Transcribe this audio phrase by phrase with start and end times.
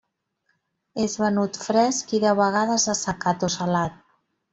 [1.03, 4.01] És venut fresc i, de vegades, assecat o salat.